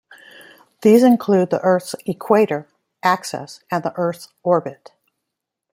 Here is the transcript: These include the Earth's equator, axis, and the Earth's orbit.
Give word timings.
These 0.81 1.03
include 1.03 1.51
the 1.51 1.59
Earth's 1.61 1.93
equator, 2.07 2.67
axis, 3.03 3.63
and 3.69 3.83
the 3.83 3.93
Earth's 3.97 4.29
orbit. 4.41 4.93